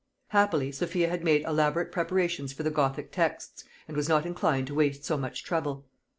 [0.29, 4.73] Happily Sophia had made elaborate preparations for the Gothic texts, and was not inclined to
[4.73, 5.85] waste so much trouble.